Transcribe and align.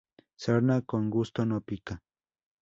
Sarna 0.45 0.81
con 0.81 1.11
gusto, 1.11 1.45
no 1.45 1.61
pica 1.61 2.01